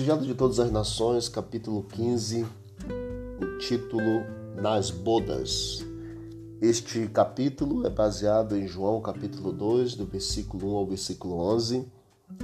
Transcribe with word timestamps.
Desejado 0.00 0.24
de 0.24 0.34
todas 0.34 0.58
as 0.58 0.72
nações, 0.72 1.28
capítulo 1.28 1.82
15, 1.82 2.46
o 3.38 3.58
título 3.58 4.24
Nas 4.56 4.90
Bodas. 4.90 5.84
Este 6.58 7.06
capítulo 7.06 7.86
é 7.86 7.90
baseado 7.90 8.56
em 8.56 8.66
João 8.66 9.02
capítulo 9.02 9.52
2, 9.52 9.96
do 9.96 10.06
versículo 10.06 10.72
1 10.72 10.76
ao 10.76 10.86
versículo 10.86 11.34
11, 11.52 11.86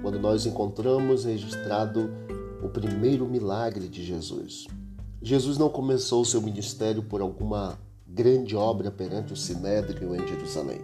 quando 0.00 0.20
nós 0.20 0.46
encontramos 0.46 1.24
registrado 1.24 2.08
o 2.62 2.68
primeiro 2.68 3.26
milagre 3.26 3.88
de 3.88 4.04
Jesus. 4.04 4.68
Jesus 5.20 5.58
não 5.58 5.68
começou 5.68 6.24
seu 6.24 6.40
ministério 6.40 7.02
por 7.02 7.20
alguma 7.20 7.76
grande 8.06 8.54
obra 8.54 8.92
perante 8.92 9.32
o 9.32 9.36
Sinédrio 9.36 10.14
em 10.14 10.24
Jerusalém. 10.24 10.82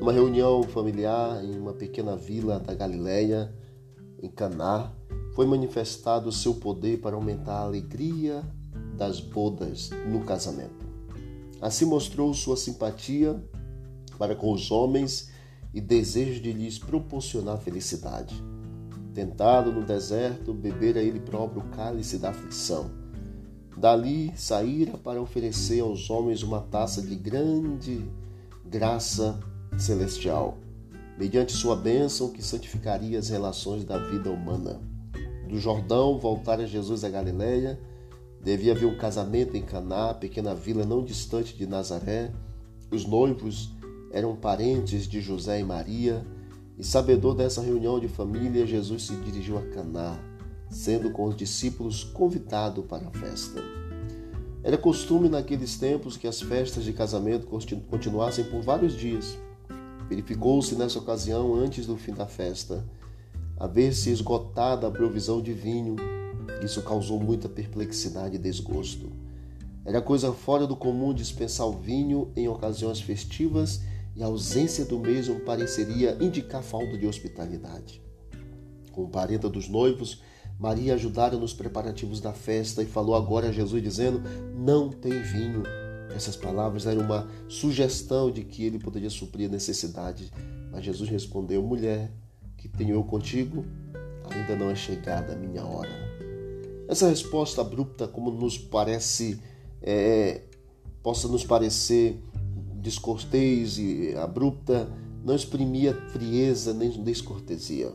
Numa 0.00 0.10
reunião 0.10 0.64
familiar 0.64 1.40
em 1.44 1.56
uma 1.56 1.72
pequena 1.72 2.16
vila 2.16 2.58
da 2.58 2.74
Galileia, 2.74 3.54
em 4.20 4.28
Caná, 4.28 4.90
foi 5.32 5.46
manifestado 5.46 6.28
o 6.28 6.32
seu 6.32 6.54
poder 6.54 7.00
para 7.00 7.16
aumentar 7.16 7.54
a 7.54 7.64
alegria 7.64 8.42
das 8.96 9.18
bodas 9.18 9.90
no 10.06 10.20
casamento. 10.24 10.86
Assim 11.60 11.84
mostrou 11.84 12.32
sua 12.34 12.56
simpatia 12.56 13.42
para 14.18 14.34
com 14.34 14.52
os 14.52 14.70
homens 14.70 15.30
e 15.72 15.80
desejo 15.80 16.40
de 16.40 16.52
lhes 16.52 16.78
proporcionar 16.78 17.58
felicidade. 17.58 18.34
Tentado 19.14 19.72
no 19.72 19.84
deserto, 19.84 20.52
bebera 20.52 21.02
ele 21.02 21.20
próprio 21.20 21.62
o 21.62 21.68
cálice 21.68 22.18
da 22.18 22.30
aflição. 22.30 22.90
Dali 23.76 24.32
saíra 24.36 24.98
para 24.98 25.20
oferecer 25.20 25.80
aos 25.80 26.10
homens 26.10 26.42
uma 26.42 26.60
taça 26.60 27.00
de 27.00 27.14
grande 27.14 28.04
graça 28.66 29.40
celestial, 29.78 30.58
mediante 31.18 31.52
sua 31.52 31.74
bênção 31.74 32.30
que 32.30 32.42
santificaria 32.42 33.18
as 33.18 33.30
relações 33.30 33.84
da 33.84 33.98
vida 33.98 34.30
humana 34.30 34.91
do 35.52 35.60
Jordão 35.60 36.18
voltara 36.18 36.66
Jesus 36.66 37.04
a 37.04 37.10
Galiléia. 37.10 37.78
Devia 38.42 38.72
haver 38.72 38.86
um 38.86 38.96
casamento 38.96 39.54
em 39.54 39.60
Caná, 39.60 40.14
pequena 40.14 40.54
vila 40.54 40.86
não 40.86 41.04
distante 41.04 41.54
de 41.54 41.66
Nazaré. 41.66 42.32
Os 42.90 43.04
noivos 43.04 43.70
eram 44.10 44.34
parentes 44.34 45.06
de 45.06 45.20
José 45.20 45.60
e 45.60 45.62
Maria. 45.62 46.26
E 46.78 46.82
sabedor 46.82 47.34
dessa 47.34 47.60
reunião 47.60 48.00
de 48.00 48.08
família, 48.08 48.66
Jesus 48.66 49.02
se 49.02 49.14
dirigiu 49.16 49.58
a 49.58 49.62
Caná, 49.66 50.18
sendo 50.70 51.10
com 51.10 51.26
os 51.26 51.36
discípulos 51.36 52.02
convidado 52.02 52.82
para 52.84 53.06
a 53.06 53.10
festa. 53.10 53.60
Era 54.62 54.78
costume 54.78 55.28
naqueles 55.28 55.76
tempos 55.76 56.16
que 56.16 56.26
as 56.26 56.40
festas 56.40 56.82
de 56.82 56.94
casamento 56.94 57.46
continuassem 57.90 58.44
por 58.44 58.62
vários 58.62 58.96
dias. 58.96 59.36
Verificou-se 60.08 60.74
nessa 60.76 60.98
ocasião, 60.98 61.54
antes 61.54 61.86
do 61.86 61.98
fim 61.98 62.14
da 62.14 62.26
festa, 62.26 62.82
haver-se 63.62 64.10
esgotada 64.10 64.88
a 64.88 64.90
provisão 64.90 65.40
de 65.40 65.52
vinho. 65.52 65.94
Isso 66.64 66.82
causou 66.82 67.20
muita 67.20 67.48
perplexidade 67.48 68.34
e 68.34 68.38
desgosto. 68.38 69.12
Era 69.84 70.02
coisa 70.02 70.32
fora 70.32 70.66
do 70.66 70.74
comum 70.74 71.14
dispensar 71.14 71.68
o 71.68 71.78
vinho 71.78 72.32
em 72.34 72.48
ocasiões 72.48 73.00
festivas 73.00 73.80
e 74.16 74.22
a 74.22 74.26
ausência 74.26 74.84
do 74.84 74.98
mesmo 74.98 75.38
pareceria 75.40 76.18
indicar 76.20 76.60
falta 76.60 76.98
de 76.98 77.06
hospitalidade. 77.06 78.02
Como 78.90 79.08
parenta 79.08 79.48
dos 79.48 79.68
noivos, 79.68 80.20
Maria 80.58 80.94
ajudara 80.94 81.36
nos 81.36 81.54
preparativos 81.54 82.20
da 82.20 82.32
festa 82.32 82.82
e 82.82 82.86
falou 82.86 83.14
agora 83.14 83.50
a 83.50 83.52
Jesus 83.52 83.80
dizendo: 83.80 84.20
Não 84.56 84.88
tem 84.88 85.22
vinho. 85.22 85.62
Essas 86.12 86.34
palavras 86.34 86.84
eram 86.84 87.02
uma 87.02 87.28
sugestão 87.48 88.28
de 88.28 88.42
que 88.42 88.64
ele 88.64 88.80
poderia 88.80 89.08
suprir 89.08 89.48
a 89.48 89.52
necessidade. 89.52 90.32
Mas 90.72 90.84
Jesus 90.84 91.08
respondeu: 91.08 91.62
Mulher, 91.62 92.10
que 92.62 92.68
tenho 92.68 92.94
eu 92.94 93.02
contigo, 93.02 93.64
ainda 94.30 94.54
não 94.54 94.70
é 94.70 94.74
chegada 94.76 95.32
a 95.32 95.36
minha 95.36 95.64
hora. 95.64 95.90
Essa 96.88 97.08
resposta 97.08 97.60
abrupta, 97.60 98.06
como 98.06 98.30
nos 98.30 98.56
parece, 98.56 99.40
é, 99.82 100.42
possa 101.02 101.26
nos 101.26 101.44
parecer 101.44 102.22
descortês 102.74 103.78
e 103.78 104.14
abrupta, 104.16 104.88
não 105.24 105.34
exprimia 105.34 105.92
frieza 106.10 106.72
nem 106.72 106.90
descortesia. 107.02 107.92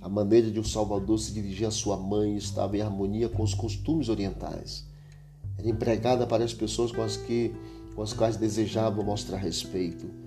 A 0.00 0.08
maneira 0.08 0.50
de 0.50 0.58
o 0.58 0.64
Salvador 0.64 1.20
se 1.20 1.32
dirigir 1.32 1.68
à 1.68 1.70
sua 1.70 1.96
mãe 1.96 2.36
estava 2.36 2.76
em 2.76 2.80
harmonia 2.80 3.28
com 3.28 3.44
os 3.44 3.54
costumes 3.54 4.08
orientais. 4.08 4.84
Era 5.56 5.68
empregada 5.68 6.26
para 6.26 6.42
as 6.42 6.52
pessoas 6.52 6.90
com 6.90 7.02
as, 7.02 7.16
que, 7.16 7.54
com 7.94 8.02
as 8.02 8.12
quais 8.12 8.36
desejava 8.36 9.00
mostrar 9.04 9.36
respeito 9.36 10.21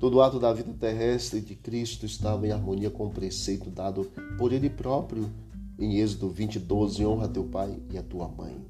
Todo 0.00 0.22
ato 0.22 0.40
da 0.40 0.50
vida 0.50 0.72
terrestre 0.72 1.42
de 1.42 1.54
Cristo 1.54 2.06
estava 2.06 2.46
em 2.46 2.50
harmonia 2.50 2.88
com 2.88 3.04
o 3.04 3.10
preceito 3.10 3.68
dado 3.68 4.10
por 4.38 4.50
Ele 4.50 4.70
próprio 4.70 5.30
em 5.78 5.98
Êxodo 5.98 6.30
20, 6.30 6.58
12: 6.58 7.04
Honra 7.04 7.28
teu 7.28 7.44
pai 7.44 7.78
e 7.90 7.98
a 7.98 8.02
tua 8.02 8.26
mãe. 8.26 8.64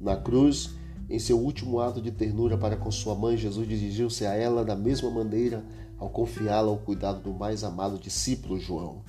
Na 0.00 0.16
cruz, 0.16 0.70
em 1.08 1.20
seu 1.20 1.38
último 1.38 1.78
ato 1.78 2.02
de 2.02 2.10
ternura 2.10 2.58
para 2.58 2.76
com 2.76 2.90
sua 2.90 3.14
mãe, 3.14 3.36
Jesus 3.36 3.68
dirigiu-se 3.68 4.26
a 4.26 4.34
ela 4.34 4.64
da 4.64 4.74
mesma 4.74 5.08
maneira 5.08 5.64
ao 5.98 6.10
confiá-la 6.10 6.68
ao 6.68 6.78
cuidado 6.78 7.20
do 7.22 7.32
mais 7.32 7.62
amado 7.62 7.96
discípulo 7.96 8.58
João. 8.58 9.04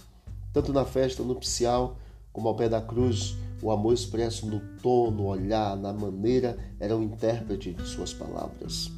Tanto 0.54 0.72
na 0.72 0.86
festa 0.86 1.24
nupcial 1.24 1.98
como 2.32 2.50
ao 2.50 2.56
pé 2.56 2.70
da 2.70 2.80
cruz, 2.80 3.36
o 3.64 3.72
amor 3.72 3.96
expresso 3.96 4.46
no 4.46 4.60
tom, 4.84 5.10
no 5.10 5.26
olhar, 5.26 5.76
na 5.76 5.92
maneira, 5.92 6.56
era 6.80 6.96
o 6.96 7.02
intérprete 7.02 7.74
de 7.74 7.84
suas 7.88 8.14
palavras. 8.14 8.92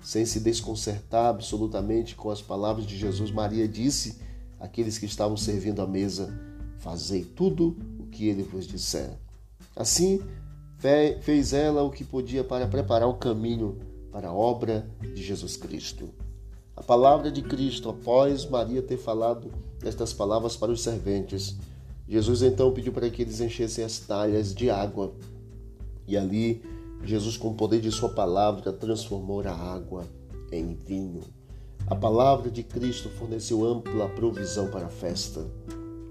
Sem 0.00 0.24
se 0.24 0.40
desconcertar 0.40 1.26
absolutamente 1.26 2.14
com 2.14 2.30
as 2.30 2.40
palavras 2.40 2.86
de 2.86 2.96
Jesus, 2.96 3.30
Maria 3.30 3.68
disse 3.68 4.18
àqueles 4.58 4.98
que 4.98 5.06
estavam 5.06 5.36
servindo 5.36 5.82
à 5.82 5.86
mesa: 5.86 6.32
Fazei 6.78 7.24
tudo 7.24 7.76
o 7.98 8.06
que 8.06 8.28
ele 8.28 8.42
vos 8.42 8.66
disser. 8.66 9.10
Assim, 9.76 10.20
fez 11.20 11.52
ela 11.52 11.82
o 11.82 11.90
que 11.90 12.04
podia 12.04 12.42
para 12.42 12.66
preparar 12.66 13.08
o 13.08 13.14
caminho 13.14 13.78
para 14.10 14.28
a 14.28 14.32
obra 14.32 14.88
de 15.14 15.22
Jesus 15.22 15.56
Cristo. 15.56 16.08
A 16.74 16.82
palavra 16.82 17.30
de 17.30 17.42
Cristo, 17.42 17.90
após 17.90 18.48
Maria 18.48 18.80
ter 18.80 18.96
falado 18.96 19.52
estas 19.82 20.14
palavras 20.14 20.56
para 20.56 20.72
os 20.72 20.82
serventes, 20.82 21.54
Jesus 22.08 22.42
então 22.42 22.72
pediu 22.72 22.92
para 22.92 23.08
que 23.10 23.22
eles 23.22 23.40
enchessem 23.40 23.84
as 23.84 23.98
talhas 23.98 24.54
de 24.54 24.70
água. 24.70 25.12
E 26.08 26.16
ali 26.16 26.62
Jesus, 27.04 27.36
com 27.36 27.48
o 27.48 27.54
poder 27.54 27.80
de 27.80 27.90
Sua 27.90 28.10
palavra, 28.10 28.72
transformou 28.72 29.40
a 29.40 29.52
água 29.52 30.06
em 30.52 30.74
vinho. 30.74 31.22
A 31.86 31.96
palavra 31.96 32.50
de 32.50 32.62
Cristo 32.62 33.08
forneceu 33.08 33.64
ampla 33.64 34.08
provisão 34.08 34.70
para 34.70 34.86
a 34.86 34.90
festa. 34.90 35.46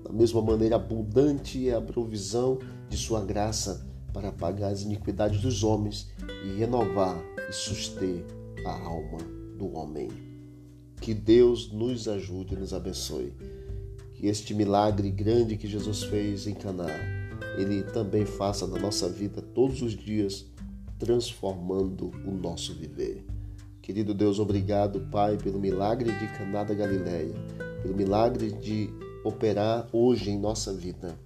Da 0.03 0.11
mesma 0.11 0.41
maneira, 0.41 0.75
abundante 0.75 1.69
é 1.69 1.75
a 1.75 1.81
provisão 1.81 2.57
de 2.89 2.97
Sua 2.97 3.23
graça 3.23 3.87
para 4.11 4.31
pagar 4.31 4.69
as 4.69 4.81
iniquidades 4.81 5.39
dos 5.41 5.63
homens 5.63 6.09
e 6.43 6.57
renovar 6.57 7.21
e 7.47 7.53
suster 7.53 8.25
a 8.65 8.71
alma 8.71 9.19
do 9.57 9.71
homem. 9.75 10.09
Que 10.99 11.13
Deus 11.13 11.71
nos 11.71 12.07
ajude 12.07 12.55
e 12.55 12.57
nos 12.57 12.73
abençoe. 12.73 13.33
Que 14.15 14.27
este 14.27 14.53
milagre 14.53 15.09
grande 15.11 15.55
que 15.55 15.67
Jesus 15.67 16.03
fez 16.03 16.47
em 16.47 16.53
Caná, 16.53 16.89
ele 17.57 17.83
também 17.83 18.25
faça 18.25 18.67
na 18.67 18.77
nossa 18.77 19.07
vida 19.07 19.41
todos 19.41 19.81
os 19.81 19.93
dias 19.93 20.45
transformando 20.99 22.11
o 22.25 22.31
nosso 22.31 22.73
viver. 22.75 23.25
Querido 23.81 24.13
Deus, 24.13 24.37
obrigado, 24.37 24.99
Pai, 25.09 25.37
pelo 25.37 25.57
milagre 25.57 26.11
de 26.11 26.27
Caná 26.37 26.63
da 26.63 26.75
Galileia, 26.75 27.33
pelo 27.81 27.95
milagre 27.95 28.51
de 28.51 28.89
operar 29.23 29.87
hoje 29.91 30.29
em 30.29 30.37
nossa 30.37 30.73
vida. 30.73 31.17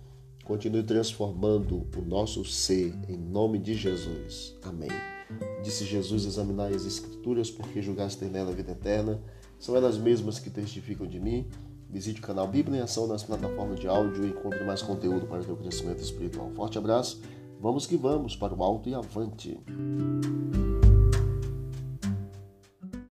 Continue 0.45 0.83
transformando 0.83 1.87
o 1.97 2.01
nosso 2.01 2.45
ser 2.45 2.93
em 3.09 3.17
nome 3.17 3.57
de 3.57 3.73
Jesus. 3.73 4.55
Amém. 4.63 4.89
Disse 5.63 5.85
Jesus: 5.85 6.25
Examinai 6.25 6.73
as 6.73 6.85
Escrituras, 6.85 7.49
porque 7.49 7.81
julgaste 7.81 8.23
nela 8.25 8.51
a 8.51 8.53
vida 8.53 8.71
eterna. 8.73 9.19
São 9.57 9.75
elas 9.75 9.97
mesmas 9.97 10.39
que 10.39 10.49
testificam 10.49 11.07
de 11.07 11.19
mim. 11.19 11.47
Visite 11.89 12.19
o 12.19 12.23
canal 12.23 12.47
Bíblia 12.47 12.79
em 12.79 12.81
Ação 12.81 13.07
nas 13.07 13.23
plataformas 13.23 13.79
de 13.79 13.87
áudio 13.87 14.25
e 14.25 14.29
encontre 14.29 14.63
mais 14.63 14.81
conteúdo 14.81 15.25
para 15.25 15.41
o 15.41 15.45
teu 15.45 15.55
crescimento 15.55 16.01
espiritual. 16.01 16.49
Forte 16.51 16.77
abraço 16.77 17.21
Vamos 17.63 17.87
que 17.87 17.95
vamos 17.95 18.35
para 18.35 18.53
o 18.53 18.61
alto 18.61 18.89
e 18.89 18.93
avante. 18.93 19.57